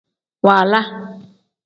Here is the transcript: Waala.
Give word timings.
Waala. 0.45 0.81